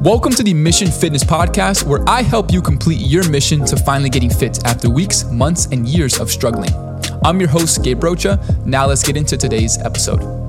[0.00, 4.10] Welcome to the Mission Fitness Podcast, where I help you complete your mission to finally
[4.10, 6.70] getting fit after weeks, months, and years of struggling.
[7.24, 8.38] I'm your host, Gabe Rocha.
[8.66, 10.43] Now let's get into today's episode.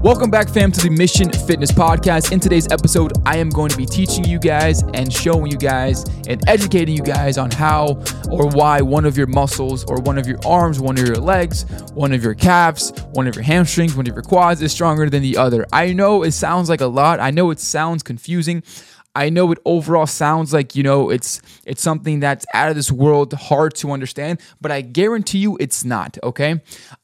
[0.00, 2.30] Welcome back, fam, to the Mission Fitness Podcast.
[2.30, 6.04] In today's episode, I am going to be teaching you guys and showing you guys
[6.28, 8.00] and educating you guys on how
[8.30, 11.64] or why one of your muscles or one of your arms, one of your legs,
[11.94, 15.20] one of your calves, one of your hamstrings, one of your quads is stronger than
[15.20, 15.66] the other.
[15.72, 17.18] I know it sounds like a lot.
[17.18, 18.62] I know it sounds confusing.
[19.18, 22.92] I know it overall sounds like, you know, it's it's something that's out of this
[22.92, 26.60] world, hard to understand, but I guarantee you it's not, okay?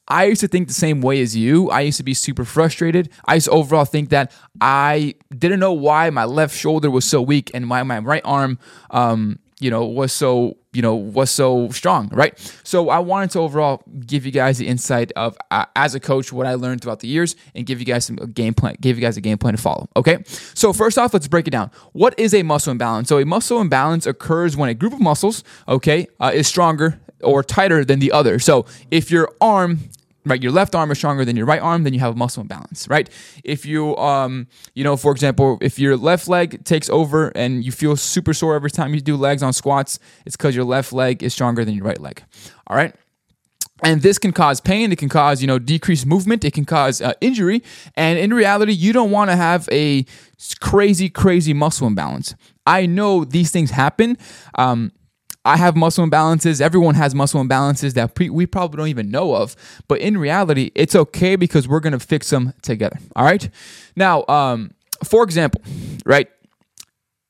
[0.07, 1.69] I used to think the same way as you.
[1.69, 3.09] I used to be super frustrated.
[3.25, 7.21] I used to overall think that I didn't know why my left shoulder was so
[7.21, 8.59] weak and why my right arm
[8.91, 12.37] um, you know, was so you know was so strong right?
[12.63, 16.31] So i wanted to overall give you guys the insight of uh, as a coach
[16.33, 19.01] what i learned throughout the years and give you guys some game plan give you
[19.01, 20.23] guys a game plan to follow okay?
[20.53, 21.71] So first off let's break it down.
[21.93, 23.09] What is a muscle imbalance?
[23.09, 27.43] So a muscle imbalance occurs when a group of muscles okay uh, is stronger or
[27.43, 28.39] tighter than the other.
[28.39, 29.79] So if your arm
[30.25, 30.41] right?
[30.41, 32.87] Your left arm is stronger than your right arm then you have a muscle imbalance
[32.87, 33.09] right?
[33.43, 37.71] If you um you know for example if your left leg takes over and you
[37.71, 41.23] feel super sore every time you do legs on squats it's because your left leg
[41.23, 42.23] is stronger than your right leg
[42.67, 42.95] all right?
[43.83, 44.91] And this can cause pain.
[44.91, 46.43] It can cause you know decreased movement.
[46.45, 47.61] It can cause uh, injury.
[47.95, 50.05] And in reality you don't want to have a
[50.59, 52.35] crazy crazy muscle imbalance.
[52.65, 54.17] I know these things happen
[54.55, 54.91] um,
[55.45, 56.59] I have muscle imbalances.
[56.59, 59.55] Everyone has muscle imbalances that pre- we probably don't even know of.
[59.87, 62.97] But in reality, it's okay because we're going to fix them together.
[63.15, 63.47] All right.
[63.95, 64.71] Now, um,
[65.03, 65.61] for example,
[66.05, 66.27] right?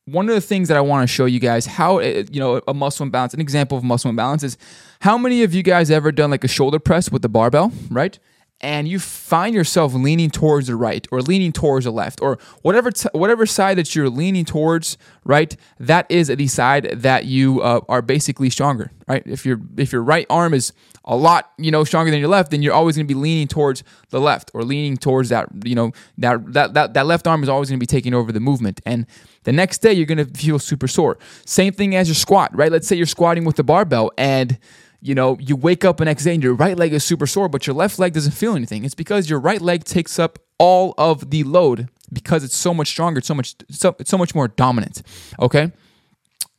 [0.06, 2.62] One of the things that I want to show you guys how, uh, you know,
[2.68, 4.58] a muscle imbalance, an example of muscle imbalance is
[5.02, 8.18] how many of you guys ever done like a shoulder press with the barbell, right?
[8.66, 12.90] And you find yourself leaning towards the right or leaning towards the left or whatever
[12.90, 17.80] t- whatever side that you're leaning towards right that is the side that you uh,
[17.88, 19.24] are basically stronger right?
[19.26, 22.52] If your if your right arm is a lot you know stronger than your left
[22.52, 25.76] then you're always going to be leaning towards the left or leaning towards that you
[25.76, 28.40] know that that that, that left arm is always going to be taking over the
[28.40, 28.82] movement.
[28.86, 29.06] And
[29.44, 31.18] the next day you're going to feel super sore.
[31.46, 32.72] Same thing as your squat right?
[32.72, 34.58] Let's say you're squatting with the barbell and
[35.06, 37.48] you know, you wake up the next day and your right leg is super sore,
[37.48, 38.84] but your left leg doesn't feel anything.
[38.84, 42.88] It's because your right leg takes up all of the load because it's so much
[42.88, 45.04] stronger, it's so much, so, it's so much more dominant.
[45.40, 45.72] Okay.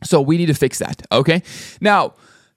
[0.04, 1.04] So we need to fix that.
[1.10, 1.42] Okay.
[1.80, 2.14] Now,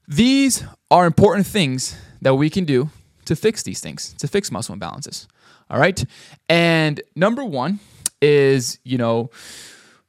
[0.07, 2.91] these are important things that we can do
[3.25, 5.25] to fix these things, to fix muscle imbalances.
[5.71, 6.05] All right.
[6.47, 7.79] And number one
[8.21, 9.31] is, you know,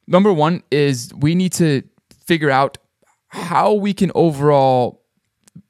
[0.05, 1.81] number one is we need to
[2.23, 2.77] figure out
[3.29, 5.00] how we can overall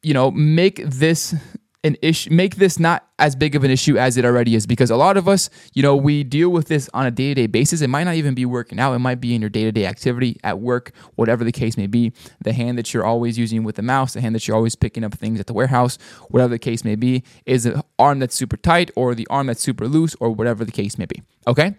[0.04, 1.36] you know, make this
[1.84, 4.92] an issue make this not as big of an issue as it already is because
[4.92, 7.82] a lot of us you know we deal with this on a day-to-day basis.
[7.82, 8.94] It might not even be working out.
[8.94, 12.14] It might be in your day-to-day activity at work whatever the case may be.
[12.44, 15.04] The hand that you're always using with the mouse the hand that you're always picking
[15.04, 15.98] up things at the warehouse
[16.30, 19.62] whatever the case may be is an arm that's super tight or the arm that's
[19.62, 21.76] super loose or whatever the case may be okay?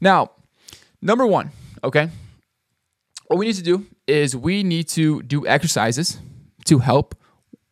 [0.00, 0.32] Now
[1.00, 1.52] number one
[1.84, 2.10] okay
[3.28, 6.18] what we need to do is we need to do exercises
[6.64, 7.14] to help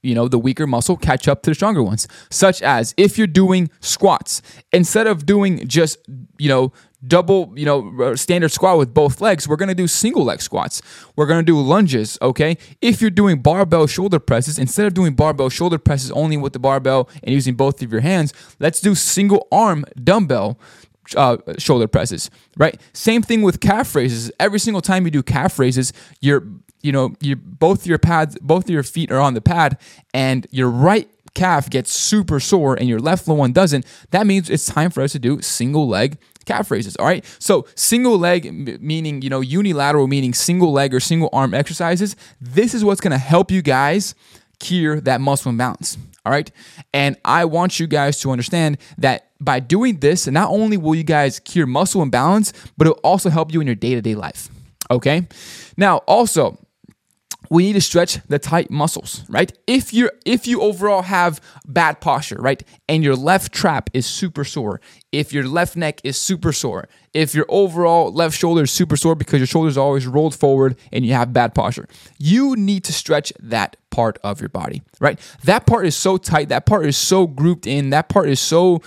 [0.04, 2.06] you know, the weaker muscle catch up to the stronger ones.
[2.30, 4.42] Such as if you're doing squats,
[4.72, 5.98] instead of doing just,
[6.38, 6.72] you know,
[7.06, 10.82] double, you know, standard squat with both legs, we're gonna do single leg squats.
[11.16, 12.56] We're gonna do lunges, okay?
[12.80, 16.58] If you're doing barbell shoulder presses, instead of doing barbell shoulder presses only with the
[16.58, 20.58] barbell and using both of your hands, let's do single arm dumbbell
[21.16, 22.80] uh, shoulder presses, right?
[22.92, 24.30] Same thing with calf raises.
[24.38, 26.44] Every single time you do calf raises, you're
[26.82, 29.78] you know, you both your pads, both your feet are on the pad,
[30.12, 34.66] and your right calf gets super sore and your left one doesn't, that means it's
[34.66, 36.94] time for us to do single leg calf raises.
[36.96, 37.24] All right.
[37.38, 42.16] So single leg meaning, you know, unilateral meaning single leg or single arm exercises.
[42.40, 44.14] This is what's going to help you guys
[44.60, 45.96] cure that muscle imbalance.
[46.24, 46.50] All right.
[46.92, 51.04] And I want you guys to understand that by doing this, not only will you
[51.04, 54.48] guys cure muscle imbalance, but it'll also help you in your day to day life.
[54.90, 55.26] Okay.
[55.76, 56.58] Now, also,
[57.50, 59.56] we need to stretch the tight muscles, right?
[59.66, 62.62] If you if you overall have bad posture, right?
[62.88, 64.80] And your left trap is super sore,
[65.12, 69.14] if your left neck is super sore, if your overall left shoulder is super sore
[69.14, 71.86] because your shoulders are always rolled forward and you have bad posture,
[72.18, 75.18] you need to stretch that part of your body, right?
[75.44, 78.80] That part is so tight, that part is so grouped in, that part is so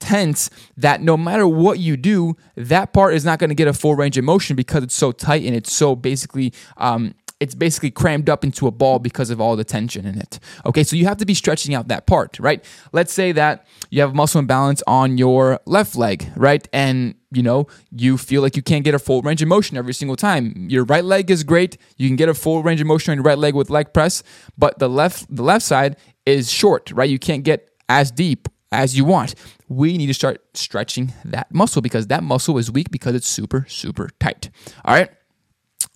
[0.00, 3.72] tense that no matter what you do, that part is not going to get a
[3.72, 7.90] full range of motion because it's so tight and it's so basically um, it's basically
[7.90, 10.38] crammed up into a ball because of all the tension in it.
[10.66, 12.62] Okay, so you have to be stretching out that part, right?
[12.92, 16.68] Let's say that you have muscle imbalance on your left leg, right?
[16.72, 19.94] And you know, you feel like you can't get a full range of motion every
[19.94, 20.66] single time.
[20.68, 21.78] Your right leg is great.
[21.96, 24.22] You can get a full range of motion on your right leg with leg press,
[24.58, 27.08] but the left the left side is short, right?
[27.08, 29.34] You can't get as deep as you want.
[29.68, 33.66] We need to start stretching that muscle because that muscle is weak because it's super
[33.68, 34.50] super tight.
[34.84, 35.10] All right?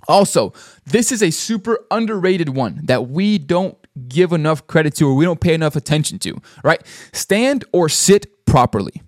[0.08, 0.52] Also,
[0.84, 3.76] this is a super underrated one that we don't
[4.08, 6.84] give enough credit to or we don't pay enough attention to, right?
[7.12, 9.02] Stand or sit properly.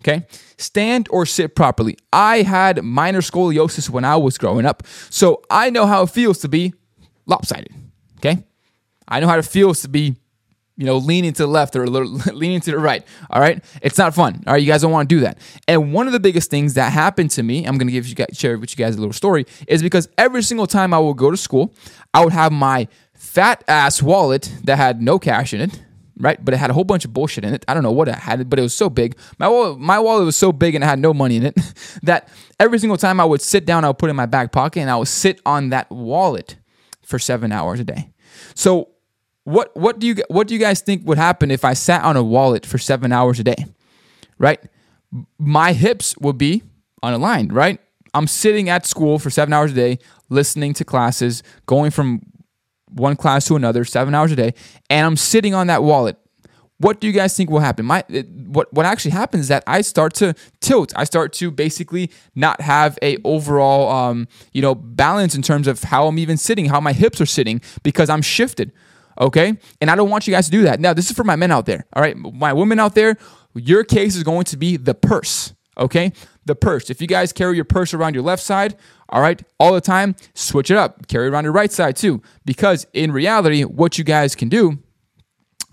[0.00, 0.26] Okay?
[0.56, 1.96] Stand or sit properly.
[2.12, 6.38] I had minor scoliosis when I was growing up, so I know how it feels
[6.38, 6.72] to be
[7.26, 7.74] lopsided.
[8.18, 8.44] Okay?
[9.08, 10.16] I know how it feels to be
[10.80, 13.06] you know, leaning to the left or leaning to the right.
[13.28, 13.62] All right.
[13.82, 14.42] It's not fun.
[14.46, 14.62] All right.
[14.62, 15.36] You guys don't want to do that.
[15.68, 18.14] And one of the biggest things that happened to me, I'm going to give you
[18.14, 21.18] guys, share with you guys a little story, is because every single time I would
[21.18, 21.74] go to school,
[22.14, 25.82] I would have my fat ass wallet that had no cash in it.
[26.18, 27.64] Right, but it had a whole bunch of bullshit in it.
[27.66, 29.16] I don't know what it had, but it was so big.
[29.38, 31.54] My wallet, my wallet was so big and it had no money in it
[32.02, 32.28] that
[32.58, 34.80] every single time I would sit down, I would put it in my back pocket
[34.80, 36.56] and I would sit on that wallet
[37.02, 38.12] for seven hours a day.
[38.54, 38.90] So
[39.44, 42.16] what what do you what do you guys think would happen if I sat on
[42.16, 43.66] a wallet for seven hours a day?
[44.38, 44.60] Right,
[45.38, 46.62] my hips would be
[47.02, 47.52] unaligned.
[47.52, 47.80] Right,
[48.14, 49.98] I'm sitting at school for seven hours a day,
[50.28, 52.22] listening to classes, going from
[52.90, 54.54] one class to another, seven hours a day,
[54.88, 56.16] and I'm sitting on that wallet.
[56.78, 57.84] What do you guys think will happen?
[57.84, 58.04] My
[58.46, 60.92] what what actually happens is that I start to tilt.
[60.96, 65.82] I start to basically not have a overall um, you know balance in terms of
[65.82, 68.72] how I'm even sitting, how my hips are sitting because I'm shifted
[69.18, 69.56] okay?
[69.80, 70.80] And I don't want you guys to do that.
[70.80, 72.16] Now, this is for my men out there, all right?
[72.16, 73.16] My women out there,
[73.54, 76.12] your case is going to be the purse, okay?
[76.44, 76.90] The purse.
[76.90, 78.76] If you guys carry your purse around your left side,
[79.08, 81.08] all right, all the time, switch it up.
[81.08, 82.22] Carry it around your right side too.
[82.44, 84.78] Because in reality, what you guys can do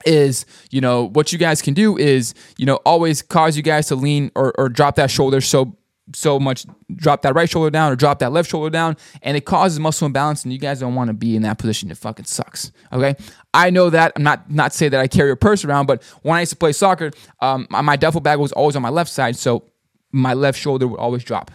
[0.05, 3.87] is you know what you guys can do is you know always cause you guys
[3.87, 5.75] to lean or, or drop that shoulder so
[6.13, 6.65] so much
[6.95, 10.05] drop that right shoulder down or drop that left shoulder down and it causes muscle
[10.05, 11.91] imbalance and you guys don't want to be in that position.
[11.91, 13.15] It fucking sucks okay?
[13.53, 16.35] I know that i'm not not say that i carry a purse around but when
[16.35, 17.11] i used to play soccer
[17.41, 19.63] um, my duffel bag was always on my left side so
[20.11, 21.51] my left shoulder would always drop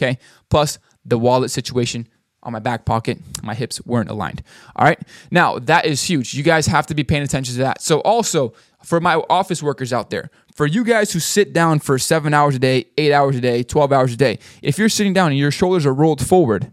[0.00, 0.18] okay?
[0.50, 2.08] Plus the wallet situation
[2.48, 4.42] on my back pocket my hips weren't aligned
[4.74, 5.00] all right
[5.30, 8.52] now that is huge you guys have to be paying attention to that so also
[8.82, 12.56] for my office workers out there for you guys who sit down for seven hours
[12.56, 15.38] a day, eight hours a day, 12 hours a day, if you're sitting down and
[15.38, 16.72] your shoulders are rolled forward,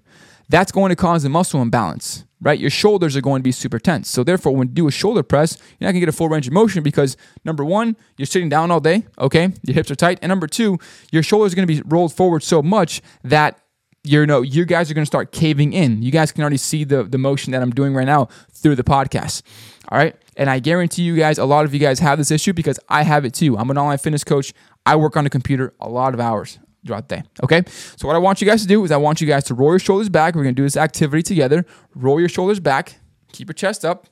[0.50, 2.58] that's going to cause a muscle imbalance, right?
[2.60, 4.10] Your shoulders are going to be super tense.
[4.10, 6.48] So therefore, when you do a shoulder press, you're not gonna get a full range
[6.48, 9.54] of motion because number one, you're sitting down all day, okay?
[9.62, 10.18] Your hips are tight.
[10.24, 10.80] And number two,
[11.12, 13.60] your shoulders are gonna be rolled forward so much that
[14.06, 16.02] you know you guys are gonna start caving in.
[16.02, 18.84] You guys can already see the, the motion that I'm doing right now through the
[18.84, 19.42] podcast.
[19.90, 20.16] All right.
[20.38, 23.04] And I guarantee you guys, a lot of you guys have this issue because I
[23.04, 23.58] have it too.
[23.58, 24.54] I'm an online fitness coach.
[24.86, 27.24] I work on a computer a lot of hours throughout the day.
[27.44, 27.64] Okay.
[27.98, 29.72] So, what I want you guys to do is I want you guys to roll
[29.72, 30.36] your shoulders back.
[30.36, 31.66] We're going to do this activity together.
[31.96, 32.98] Roll your shoulders back,
[33.32, 34.08] keep your chest up,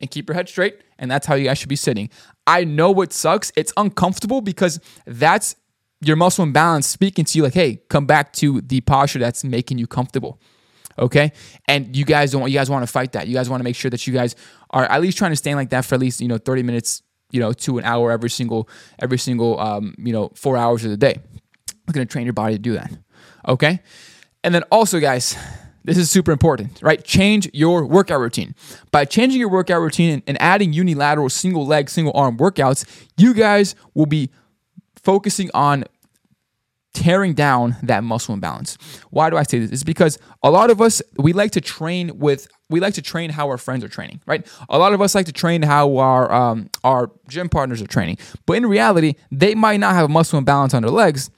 [0.00, 0.80] and keep your head straight.
[0.98, 2.10] And that's how you guys should be sitting.
[2.46, 3.52] I know it sucks.
[3.56, 5.56] It's uncomfortable because that's
[6.06, 9.78] your muscle imbalance speaking to you like, hey, come back to the posture that's making
[9.78, 10.40] you comfortable
[10.98, 11.32] okay
[11.66, 13.74] and you guys don't you guys want to fight that you guys want to make
[13.74, 14.36] sure that you guys
[14.70, 17.02] are at least trying to stand like that for at least you know 30 minutes
[17.32, 18.68] you know to an hour every single
[19.00, 21.14] every single um, you know four hours of the day
[21.68, 22.92] i'm going to train your body to do that
[23.48, 23.80] okay
[24.44, 25.36] and then also guys
[25.86, 27.04] this is super important, right?
[27.04, 28.54] Change your workout routine.
[28.90, 32.86] By changing your workout routine and adding unilateral single leg, single arm workouts,
[33.18, 34.30] you guys will be
[34.96, 35.84] focusing on
[36.94, 38.78] tearing down that muscle imbalance.
[39.10, 39.70] Why do I say this?
[39.70, 43.30] It's because a lot of us we like to train with we like to train
[43.30, 44.46] how our friends are training, right?
[44.70, 48.18] A lot of us like to train how our um, our gym partners are training,
[48.46, 51.30] but in reality, they might not have a muscle imbalance on their legs,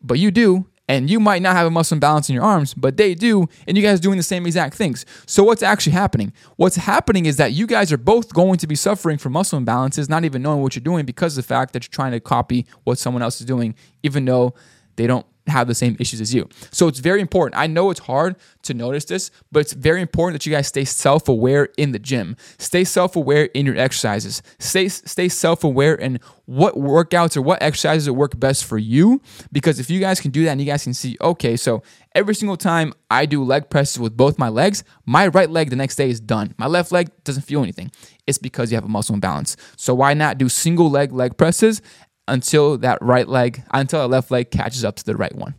[0.00, 2.96] but you do, and you might not have a muscle imbalance in your arms, but
[2.96, 5.04] they do, and you guys doing the same exact things.
[5.26, 6.32] So what's actually happening?
[6.56, 10.08] What's happening is that you guys are both going to be suffering from muscle imbalances,
[10.08, 12.66] not even knowing what you're doing because of the fact that you're trying to copy
[12.84, 14.54] what someone else is doing, even though
[14.96, 16.48] they don't have the same issues as you.
[16.72, 17.60] So it's very important.
[17.60, 20.84] I know it's hard to notice this, but it's very important that you guys stay
[20.84, 22.36] self-aware in the gym.
[22.58, 24.42] Stay self-aware in your exercises.
[24.58, 29.90] Stay stay self-aware in what workouts or what exercises work best for you because if
[29.90, 31.82] you guys can do that and you guys can see, okay, so
[32.14, 35.76] every single time I do leg presses with both my legs, my right leg the
[35.76, 36.54] next day is done.
[36.56, 37.90] My left leg doesn't feel anything.
[38.26, 39.56] It's because you have a muscle imbalance.
[39.76, 41.82] So why not do single leg leg presses
[42.28, 45.54] until that right leg, until that left leg catches up to the right one.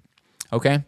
[0.52, 0.84] Okay?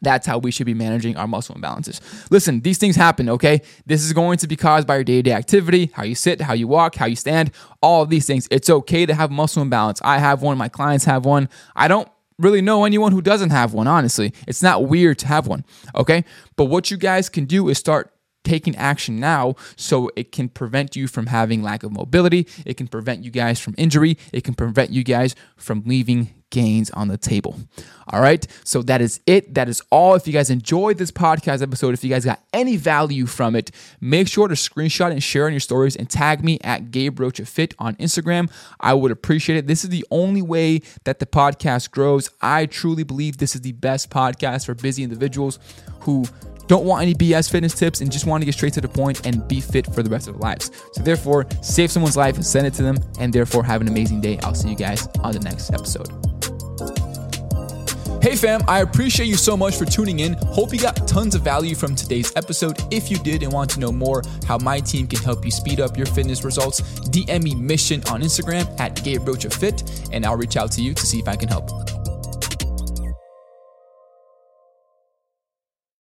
[0.00, 2.00] That's how we should be managing our muscle imbalances.
[2.30, 3.62] Listen, these things happen, okay?
[3.86, 6.40] This is going to be caused by your day to day activity, how you sit,
[6.40, 7.50] how you walk, how you stand,
[7.82, 8.46] all of these things.
[8.50, 10.00] It's okay to have muscle imbalance.
[10.04, 11.48] I have one, my clients have one.
[11.74, 14.32] I don't really know anyone who doesn't have one, honestly.
[14.46, 15.64] It's not weird to have one,
[15.94, 16.24] okay?
[16.56, 18.12] But what you guys can do is start
[18.44, 22.46] taking action now so it can prevent you from having lack of mobility.
[22.64, 24.18] It can prevent you guys from injury.
[24.32, 27.58] It can prevent you guys from leaving gains on the table.
[28.10, 28.46] All right.
[28.64, 29.54] So that is it.
[29.54, 30.14] That is all.
[30.14, 33.70] If you guys enjoyed this podcast episode, if you guys got any value from it,
[34.00, 37.44] make sure to screenshot and share on your stories and tag me at Gabe Rocha
[37.44, 38.50] Fit on Instagram.
[38.80, 39.66] I would appreciate it.
[39.66, 42.30] This is the only way that the podcast grows.
[42.40, 45.58] I truly believe this is the best podcast for busy individuals
[46.00, 46.24] who
[46.68, 49.26] don't want any BS fitness tips and just want to get straight to the point
[49.26, 50.70] and be fit for the rest of their lives.
[50.92, 54.20] So, therefore, save someone's life and send it to them, and therefore, have an amazing
[54.20, 54.38] day.
[54.42, 56.08] I'll see you guys on the next episode.
[58.20, 60.32] Hey fam, I appreciate you so much for tuning in.
[60.32, 62.76] Hope you got tons of value from today's episode.
[62.90, 65.78] If you did and want to know more how my team can help you speed
[65.78, 70.36] up your fitness results, DM me mission on Instagram at Gabe Rocha Fit, and I'll
[70.36, 71.97] reach out to you to see if I can help.